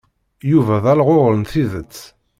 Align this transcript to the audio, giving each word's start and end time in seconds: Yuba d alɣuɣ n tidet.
Yuba 0.51 0.75
d 0.83 0.85
alɣuɣ 0.91 1.25
n 1.33 1.41
tidet. 1.51 1.97